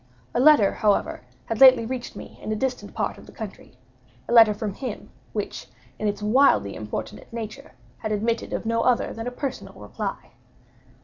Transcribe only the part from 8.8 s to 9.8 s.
other than a personal